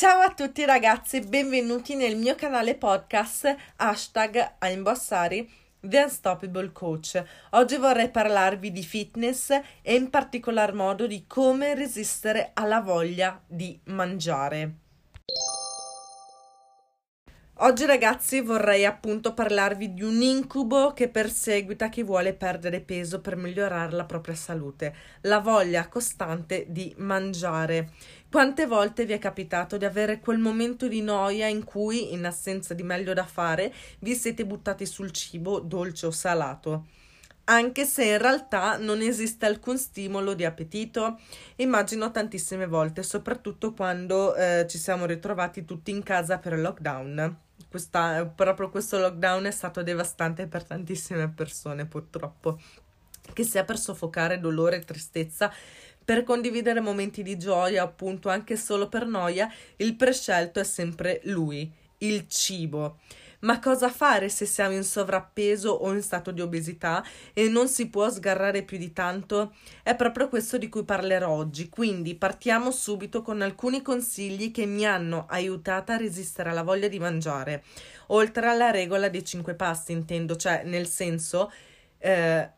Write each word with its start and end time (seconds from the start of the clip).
Ciao 0.00 0.20
a 0.20 0.32
tutti 0.32 0.64
ragazzi, 0.64 1.20
benvenuti 1.20 1.94
nel 1.94 2.16
mio 2.16 2.34
canale 2.34 2.74
podcast 2.74 3.54
hashtag 3.76 4.54
Aimbossari 4.60 5.46
The 5.78 6.04
Unstoppable 6.04 6.72
Coach. 6.72 7.22
Oggi 7.50 7.76
vorrei 7.76 8.08
parlarvi 8.08 8.72
di 8.72 8.82
fitness 8.82 9.50
e 9.82 9.94
in 9.94 10.08
particolar 10.08 10.72
modo 10.72 11.06
di 11.06 11.26
come 11.26 11.74
resistere 11.74 12.52
alla 12.54 12.80
voglia 12.80 13.42
di 13.46 13.78
mangiare. 13.88 14.89
Oggi 17.62 17.84
ragazzi 17.84 18.40
vorrei 18.40 18.86
appunto 18.86 19.34
parlarvi 19.34 19.92
di 19.92 20.02
un 20.02 20.22
incubo 20.22 20.94
che 20.94 21.10
perseguita 21.10 21.90
chi 21.90 22.02
vuole 22.02 22.32
perdere 22.32 22.80
peso 22.80 23.20
per 23.20 23.36
migliorare 23.36 23.92
la 23.92 24.06
propria 24.06 24.34
salute, 24.34 24.94
la 25.22 25.40
voglia 25.40 25.86
costante 25.88 26.64
di 26.70 26.94
mangiare. 26.96 27.90
Quante 28.30 28.64
volte 28.64 29.04
vi 29.04 29.12
è 29.12 29.18
capitato 29.18 29.76
di 29.76 29.84
avere 29.84 30.20
quel 30.20 30.38
momento 30.38 30.88
di 30.88 31.02
noia 31.02 31.48
in 31.48 31.62
cui, 31.62 32.14
in 32.14 32.24
assenza 32.24 32.72
di 32.72 32.82
meglio 32.82 33.12
da 33.12 33.26
fare, 33.26 33.70
vi 33.98 34.14
siete 34.14 34.46
buttati 34.46 34.86
sul 34.86 35.10
cibo 35.10 35.60
dolce 35.60 36.06
o 36.06 36.10
salato? 36.10 36.86
anche 37.44 37.84
se 37.84 38.04
in 38.04 38.18
realtà 38.18 38.76
non 38.76 39.00
esiste 39.00 39.44
alcun 39.44 39.76
stimolo 39.76 40.34
di 40.34 40.44
appetito. 40.44 41.18
Immagino 41.56 42.12
tantissime 42.12 42.68
volte, 42.68 43.02
soprattutto 43.02 43.72
quando 43.74 44.36
eh, 44.36 44.66
ci 44.68 44.78
siamo 44.78 45.04
ritrovati 45.04 45.64
tutti 45.64 45.90
in 45.90 46.04
casa 46.04 46.38
per 46.38 46.52
il 46.52 46.60
lockdown. 46.60 47.48
Questa, 47.70 48.26
proprio 48.26 48.68
questo 48.68 48.98
lockdown 48.98 49.44
è 49.44 49.52
stato 49.52 49.84
devastante 49.84 50.48
per 50.48 50.64
tantissime 50.64 51.28
persone, 51.28 51.86
purtroppo, 51.86 52.60
che 53.32 53.44
sia 53.44 53.64
per 53.64 53.78
soffocare 53.78 54.40
dolore 54.40 54.78
e 54.78 54.84
tristezza, 54.84 55.52
per 56.04 56.24
condividere 56.24 56.80
momenti 56.80 57.22
di 57.22 57.38
gioia, 57.38 57.84
appunto, 57.84 58.28
anche 58.28 58.56
solo 58.56 58.88
per 58.88 59.06
noia, 59.06 59.48
il 59.76 59.94
prescelto 59.94 60.58
è 60.58 60.64
sempre 60.64 61.20
lui, 61.24 61.72
il 61.98 62.26
cibo. 62.26 62.98
Ma 63.40 63.58
cosa 63.58 63.88
fare 63.88 64.28
se 64.28 64.44
siamo 64.44 64.74
in 64.74 64.84
sovrappeso 64.84 65.70
o 65.70 65.92
in 65.92 66.02
stato 66.02 66.30
di 66.30 66.42
obesità 66.42 67.02
e 67.32 67.48
non 67.48 67.68
si 67.68 67.88
può 67.88 68.10
sgarrare 68.10 68.62
più 68.64 68.76
di 68.76 68.92
tanto? 68.92 69.54
È 69.82 69.96
proprio 69.96 70.28
questo 70.28 70.58
di 70.58 70.68
cui 70.68 70.84
parlerò 70.84 71.30
oggi, 71.30 71.70
quindi 71.70 72.14
partiamo 72.16 72.70
subito 72.70 73.22
con 73.22 73.40
alcuni 73.40 73.80
consigli 73.80 74.50
che 74.50 74.66
mi 74.66 74.84
hanno 74.84 75.26
aiutata 75.28 75.94
a 75.94 75.96
resistere 75.96 76.50
alla 76.50 76.62
voglia 76.62 76.88
di 76.88 76.98
mangiare, 76.98 77.64
oltre 78.08 78.46
alla 78.46 78.70
regola 78.70 79.08
dei 79.08 79.24
cinque 79.24 79.54
pasti, 79.54 79.92
intendo, 79.92 80.36
cioè 80.36 80.62
nel 80.64 80.86
senso 80.86 81.50
eh, 81.98 82.50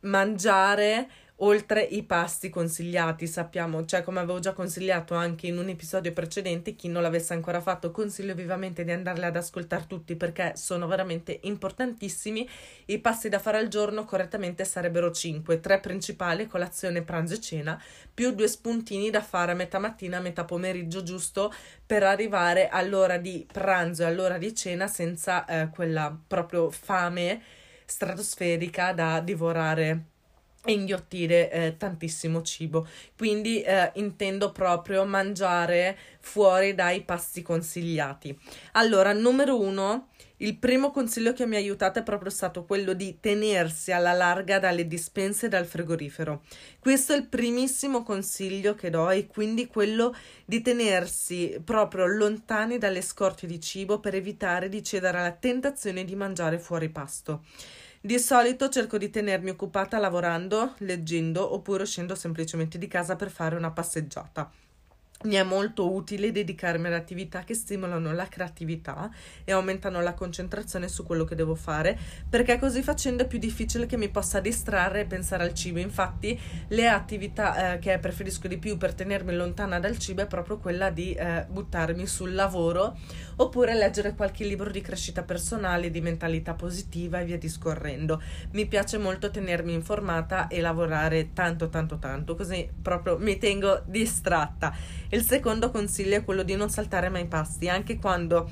mangiare 0.00 1.08
oltre 1.38 1.82
i 1.82 2.02
pasti 2.02 2.48
consigliati. 2.48 3.26
Sappiamo, 3.26 3.84
cioè 3.84 4.02
come 4.02 4.20
avevo 4.20 4.38
già 4.38 4.52
consigliato 4.52 5.14
anche 5.14 5.46
in 5.46 5.58
un 5.58 5.68
episodio 5.68 6.12
precedente, 6.12 6.74
chi 6.74 6.88
non 6.88 7.02
l'avesse 7.02 7.34
ancora 7.34 7.60
fatto, 7.60 7.90
consiglio 7.90 8.34
vivamente 8.34 8.84
di 8.84 8.90
andarli 8.90 9.24
ad 9.24 9.36
ascoltare 9.36 9.86
tutti 9.86 10.16
perché 10.16 10.52
sono 10.56 10.86
veramente 10.86 11.38
importantissimi. 11.42 12.48
I 12.86 12.98
passi 12.98 13.28
da 13.28 13.38
fare 13.38 13.58
al 13.58 13.68
giorno 13.68 14.04
correttamente 14.04 14.64
sarebbero 14.64 15.10
5, 15.10 15.60
3 15.60 15.80
principali, 15.80 16.46
colazione, 16.46 17.02
pranzo 17.02 17.34
e 17.34 17.40
cena, 17.40 17.82
più 18.12 18.32
due 18.32 18.48
spuntini 18.48 19.10
da 19.10 19.22
fare 19.22 19.52
a 19.52 19.54
metà 19.54 19.78
mattina, 19.78 20.18
a 20.18 20.20
metà 20.20 20.44
pomeriggio, 20.44 21.02
giusto 21.02 21.52
per 21.86 22.02
arrivare 22.02 22.68
all'ora 22.68 23.18
di 23.18 23.46
pranzo 23.50 24.02
e 24.02 24.06
all'ora 24.06 24.38
di 24.38 24.54
cena 24.54 24.86
senza 24.86 25.44
eh, 25.44 25.68
quella 25.70 26.16
proprio 26.26 26.70
fame 26.70 27.42
stratosferica 27.84 28.92
da 28.92 29.20
divorare 29.20 30.16
e 30.64 30.72
inghiottire 30.72 31.50
eh, 31.50 31.76
tantissimo 31.76 32.42
cibo. 32.42 32.86
Quindi 33.16 33.62
eh, 33.62 33.92
intendo 33.94 34.52
proprio 34.52 35.04
mangiare 35.04 35.96
fuori 36.20 36.74
dai 36.74 37.02
pasti 37.02 37.42
consigliati. 37.42 38.38
Allora, 38.72 39.12
numero 39.12 39.60
uno, 39.60 40.08
il 40.40 40.56
primo 40.56 40.90
consiglio 40.92 41.32
che 41.32 41.46
mi 41.46 41.56
ha 41.56 41.58
aiutato 41.58 41.98
è 41.98 42.02
proprio 42.04 42.30
stato 42.30 42.64
quello 42.64 42.92
di 42.92 43.18
tenersi 43.18 43.90
alla 43.90 44.12
larga 44.12 44.60
dalle 44.60 44.86
dispense 44.86 45.46
e 45.46 45.48
dal 45.48 45.66
frigorifero. 45.66 46.42
Questo 46.78 47.12
è 47.12 47.16
il 47.16 47.26
primissimo 47.26 48.02
consiglio 48.02 48.74
che 48.74 48.90
do 48.90 49.10
e 49.10 49.26
quindi 49.26 49.66
quello 49.66 50.14
di 50.44 50.60
tenersi 50.62 51.60
proprio 51.64 52.06
lontani 52.06 52.78
dalle 52.78 53.02
scorte 53.02 53.46
di 53.46 53.60
cibo 53.60 53.98
per 53.98 54.14
evitare 54.14 54.68
di 54.68 54.82
cedere 54.82 55.18
alla 55.18 55.32
tentazione 55.32 56.04
di 56.04 56.14
mangiare 56.14 56.58
fuori 56.58 56.88
pasto. 56.88 57.42
Di 58.00 58.18
solito 58.18 58.68
cerco 58.68 58.98
di 58.98 59.08
tenermi 59.08 59.50
occupata 59.50 59.98
lavorando, 59.98 60.74
leggendo 60.78 61.54
oppure 61.54 61.84
uscendo 61.84 62.16
semplicemente 62.16 62.76
di 62.76 62.88
casa 62.88 63.14
per 63.14 63.30
fare 63.30 63.54
una 63.54 63.70
passeggiata 63.70 64.50
mi 65.24 65.34
è 65.34 65.42
molto 65.42 65.92
utile 65.92 66.30
dedicarmi 66.30 66.86
ad 66.86 66.92
attività 66.92 67.42
che 67.42 67.54
stimolano 67.54 68.12
la 68.12 68.28
creatività 68.28 69.10
e 69.42 69.50
aumentano 69.50 70.00
la 70.00 70.14
concentrazione 70.14 70.86
su 70.86 71.02
quello 71.02 71.24
che 71.24 71.34
devo 71.34 71.56
fare, 71.56 71.98
perché 72.28 72.56
così 72.56 72.82
facendo 72.82 73.24
è 73.24 73.26
più 73.26 73.40
difficile 73.40 73.86
che 73.86 73.96
mi 73.96 74.10
possa 74.10 74.38
distrarre 74.38 75.00
e 75.00 75.04
pensare 75.06 75.42
al 75.42 75.54
cibo. 75.54 75.80
Infatti, 75.80 76.38
le 76.68 76.88
attività 76.88 77.72
eh, 77.72 77.78
che 77.80 77.98
preferisco 77.98 78.46
di 78.46 78.58
più 78.58 78.76
per 78.76 78.94
tenermi 78.94 79.34
lontana 79.34 79.80
dal 79.80 79.98
cibo 79.98 80.22
è 80.22 80.26
proprio 80.28 80.58
quella 80.58 80.90
di 80.90 81.12
eh, 81.14 81.44
buttarmi 81.48 82.06
sul 82.06 82.34
lavoro 82.34 82.96
oppure 83.36 83.74
leggere 83.74 84.14
qualche 84.14 84.44
libro 84.44 84.70
di 84.70 84.80
crescita 84.80 85.24
personale, 85.24 85.90
di 85.90 86.00
mentalità 86.00 86.54
positiva 86.54 87.18
e 87.18 87.24
via 87.24 87.38
discorrendo. 87.38 88.22
Mi 88.52 88.66
piace 88.66 88.98
molto 88.98 89.30
tenermi 89.30 89.72
informata 89.72 90.46
e 90.46 90.60
lavorare 90.60 91.32
tanto 91.32 91.68
tanto 91.68 91.98
tanto, 91.98 92.36
così 92.36 92.68
proprio 92.80 93.18
mi 93.18 93.36
tengo 93.36 93.82
distratta 93.84 95.06
il 95.10 95.22
secondo 95.22 95.70
consiglio 95.70 96.16
è 96.16 96.24
quello 96.24 96.42
di 96.42 96.54
non 96.54 96.70
saltare 96.70 97.08
mai 97.08 97.26
pasti, 97.26 97.68
anche 97.68 97.98
quando 97.98 98.48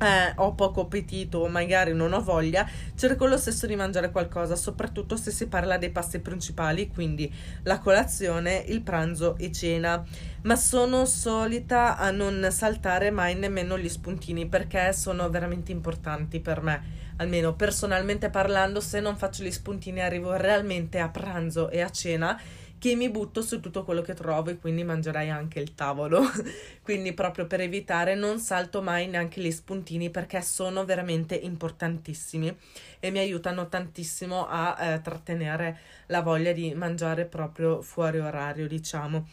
eh, 0.00 0.32
ho 0.36 0.54
poco 0.54 0.82
appetito 0.82 1.38
o 1.38 1.48
magari 1.48 1.94
non 1.94 2.12
ho 2.12 2.22
voglia, 2.22 2.68
cerco 2.94 3.26
lo 3.26 3.38
stesso 3.38 3.66
di 3.66 3.76
mangiare 3.76 4.10
qualcosa, 4.10 4.56
soprattutto 4.56 5.16
se 5.16 5.30
si 5.30 5.46
parla 5.46 5.78
dei 5.78 5.90
pasti 5.90 6.18
principali, 6.18 6.88
quindi 6.88 7.32
la 7.62 7.78
colazione, 7.78 8.64
il 8.68 8.82
pranzo 8.82 9.36
e 9.38 9.50
cena. 9.52 10.04
Ma 10.42 10.56
sono 10.56 11.06
solita 11.06 11.96
a 11.96 12.10
non 12.10 12.46
saltare 12.50 13.10
mai 13.10 13.34
nemmeno 13.34 13.78
gli 13.78 13.88
spuntini 13.88 14.46
perché 14.46 14.92
sono 14.92 15.28
veramente 15.28 15.72
importanti 15.72 16.40
per 16.40 16.62
me. 16.62 17.04
Almeno 17.16 17.54
personalmente 17.54 18.28
parlando, 18.28 18.80
se 18.80 19.00
non 19.00 19.16
faccio 19.16 19.42
gli 19.42 19.50
spuntini 19.50 20.00
arrivo 20.00 20.36
realmente 20.36 20.98
a 20.98 21.08
pranzo 21.08 21.70
e 21.70 21.80
a 21.80 21.90
cena 21.90 22.38
che 22.78 22.94
mi 22.94 23.08
butto 23.10 23.42
su 23.42 23.60
tutto 23.60 23.84
quello 23.84 24.02
che 24.02 24.14
trovo 24.14 24.50
e 24.50 24.58
quindi 24.58 24.84
mangerai 24.84 25.30
anche 25.30 25.60
il 25.60 25.74
tavolo. 25.74 26.22
quindi 26.82 27.12
proprio 27.12 27.46
per 27.46 27.60
evitare 27.60 28.14
non 28.14 28.38
salto 28.38 28.82
mai 28.82 29.08
neanche 29.08 29.40
gli 29.40 29.50
spuntini 29.50 30.10
perché 30.10 30.40
sono 30.42 30.84
veramente 30.84 31.34
importantissimi 31.34 32.54
e 33.00 33.10
mi 33.10 33.18
aiutano 33.18 33.68
tantissimo 33.68 34.46
a 34.48 34.76
eh, 34.78 35.00
trattenere 35.00 35.78
la 36.06 36.22
voglia 36.22 36.52
di 36.52 36.74
mangiare 36.74 37.24
proprio 37.24 37.82
fuori 37.82 38.18
orario, 38.18 38.68
diciamo. 38.68 39.26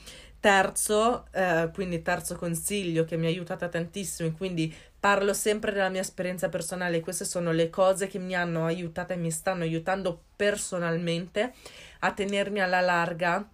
Terzo, 0.44 1.28
eh, 1.31 1.70
quindi 1.74 2.02
terzo 2.02 2.36
consiglio 2.36 3.06
che 3.06 3.16
mi 3.16 3.28
ha 3.28 3.30
aiutata 3.30 3.70
tantissimo 3.70 4.28
e 4.28 4.34
quindi 4.34 4.74
parlo 5.00 5.34
sempre 5.34 5.72
della 5.72 5.88
mia 5.88 6.02
esperienza 6.02 6.50
personale, 6.50 7.00
queste 7.00 7.23
sono 7.23 7.53
le 7.53 7.70
cose 7.70 8.08
che 8.08 8.20
mi 8.20 8.35
hanno 8.35 8.66
aiutata 8.66 9.14
e 9.14 9.17
mi 9.17 9.32
stanno 9.32 9.64
aiutando 9.64 10.22
personalmente 10.35 11.53
a 12.00 12.12
tenermi 12.12 12.59
alla 12.59 12.82
larga 12.82 13.47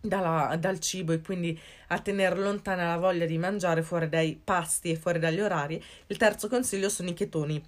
dalla, 0.00 0.54
dal 0.60 0.78
cibo 0.78 1.10
e 1.12 1.20
quindi 1.20 1.58
a 1.88 1.98
tenere 1.98 2.36
lontana 2.36 2.86
la 2.86 2.98
voglia 2.98 3.26
di 3.26 3.36
mangiare 3.36 3.82
fuori 3.82 4.08
dai 4.08 4.40
pasti 4.42 4.92
e 4.92 4.96
fuori 4.96 5.18
dagli 5.18 5.40
orari, 5.40 5.82
il 6.06 6.16
terzo 6.16 6.48
consiglio 6.48 6.88
sono 6.88 7.08
i 7.08 7.14
chetoni. 7.14 7.60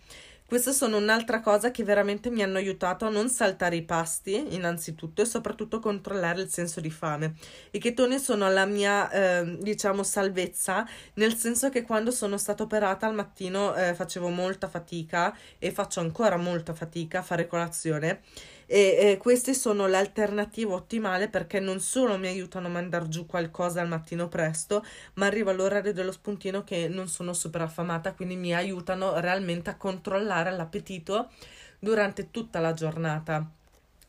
Queste 0.51 0.73
sono 0.73 0.97
un'altra 0.97 1.39
cosa 1.39 1.71
che 1.71 1.85
veramente 1.85 2.29
mi 2.29 2.43
hanno 2.43 2.57
aiutato 2.57 3.05
a 3.05 3.09
non 3.09 3.29
saltare 3.29 3.77
i 3.77 3.85
pasti, 3.85 4.53
innanzitutto, 4.53 5.23
e 5.23 5.25
soprattutto 5.25 5.79
controllare 5.79 6.41
il 6.41 6.49
senso 6.51 6.81
di 6.81 6.91
fame. 6.91 7.35
I 7.71 7.79
chetoni 7.79 8.19
sono 8.19 8.51
la 8.51 8.67
mia, 8.67 9.09
eh, 9.13 9.59
diciamo, 9.61 10.03
salvezza, 10.03 10.85
nel 11.15 11.37
senso 11.37 11.69
che 11.69 11.83
quando 11.83 12.11
sono 12.11 12.37
stata 12.37 12.65
operata 12.65 13.07
al 13.07 13.15
mattino 13.15 13.77
eh, 13.77 13.95
facevo 13.95 14.29
molta 14.29 14.67
fatica 14.67 15.33
e 15.57 15.71
faccio 15.71 16.01
ancora 16.01 16.37
molta 16.37 16.75
fatica 16.75 17.21
a 17.21 17.23
fare 17.23 17.47
colazione 17.47 18.23
e 18.73 18.97
eh, 19.01 19.17
queste 19.17 19.53
sono 19.53 19.89
l'alternativa 19.89 20.75
ottimale 20.75 21.29
perché 21.29 21.59
non 21.59 21.81
solo 21.81 22.17
mi 22.17 22.29
aiutano 22.29 22.69
a 22.69 22.71
mandare 22.71 23.09
giù 23.09 23.27
qualcosa 23.27 23.81
al 23.81 23.89
mattino 23.89 24.29
presto, 24.29 24.85
ma 25.15 25.27
arrivo 25.27 25.51
all'orario 25.51 25.93
dello 25.93 26.13
spuntino 26.13 26.63
che 26.63 26.87
non 26.87 27.09
sono 27.09 27.33
super 27.33 27.63
affamata, 27.63 28.13
quindi 28.13 28.37
mi 28.37 28.55
aiutano 28.55 29.19
realmente 29.19 29.71
a 29.71 29.77
controllare 29.77 30.53
l'appetito 30.53 31.31
durante 31.81 32.31
tutta 32.31 32.61
la 32.61 32.73
giornata 32.73 33.45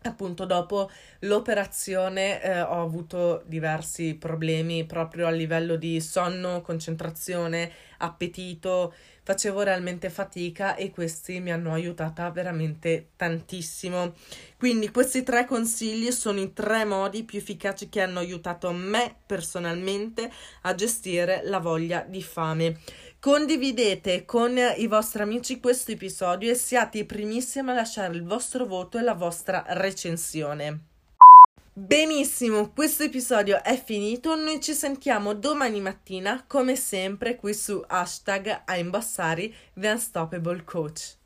appunto 0.03 0.45
dopo 0.45 0.89
l'operazione 1.19 2.42
eh, 2.42 2.62
ho 2.62 2.81
avuto 2.81 3.44
diversi 3.45 4.15
problemi 4.15 4.86
proprio 4.86 5.27
a 5.27 5.31
livello 5.31 5.75
di 5.75 6.01
sonno, 6.01 6.62
concentrazione, 6.62 7.71
appetito, 7.98 8.94
facevo 9.24 9.62
realmente 9.62 10.09
fatica 10.09 10.75
e 10.75 10.89
questi 10.89 11.39
mi 11.39 11.51
hanno 11.51 11.74
aiutata 11.74 12.30
veramente 12.31 13.09
tantissimo. 13.15 14.13
Quindi 14.57 14.89
questi 14.89 15.21
tre 15.21 15.45
consigli 15.45 16.12
sono 16.12 16.39
i 16.39 16.54
tre 16.54 16.83
modi 16.83 17.24
più 17.24 17.38
efficaci 17.38 17.88
che 17.89 18.01
hanno 18.01 18.19
aiutato 18.19 18.71
me 18.71 19.18
personalmente 19.25 20.31
a 20.62 20.74
gestire 20.74 21.42
la 21.44 21.59
voglia 21.59 22.01
di 22.01 22.24
fame. 22.24 22.80
Condividete 23.21 24.25
con 24.25 24.57
i 24.57 24.88
vostri 24.88 25.21
amici 25.21 25.59
questo 25.59 25.91
episodio 25.91 26.50
e 26.50 26.56
siate 26.56 26.97
i 26.97 27.06
primissimi 27.06 27.69
a 27.69 27.75
lasciare 27.75 28.15
il 28.15 28.23
vostro 28.23 28.65
voto 28.65 28.97
e 28.97 29.03
la 29.03 29.13
vostra 29.13 29.63
recensione. 29.68 30.85
Benissimo, 31.71 32.71
questo 32.71 33.03
episodio 33.03 33.62
è 33.62 33.79
finito, 33.79 34.33
noi 34.33 34.59
ci 34.59 34.73
sentiamo 34.73 35.35
domani 35.35 35.79
mattina 35.81 36.45
come 36.47 36.75
sempre 36.75 37.35
qui 37.35 37.53
su 37.53 37.79
hashtag 37.85 38.63
a 38.65 38.75
imbassari 38.77 39.53
The 39.75 39.89
Unstoppable 39.91 40.63
Coach. 40.63 41.20